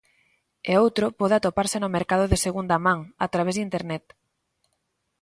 [0.69, 4.03] E outro pode atoparse no mercado de segunda man, a través de internet.